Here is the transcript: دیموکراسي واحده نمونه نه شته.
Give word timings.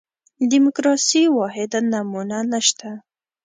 دیموکراسي 0.51 1.21
واحده 1.37 1.79
نمونه 1.93 2.37
نه 2.51 2.59
شته. 2.67 2.89